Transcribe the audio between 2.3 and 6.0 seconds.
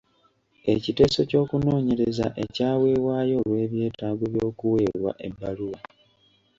ekyaweebwayo olw'ebyetaago by'okuweebwa ebbaluwa.